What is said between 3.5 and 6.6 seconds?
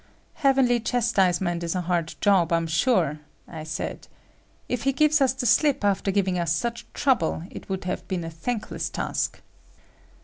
said. "If he gives us the slip after giving us